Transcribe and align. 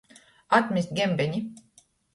Atmest 0.59 0.95
gembeni. 0.97 1.47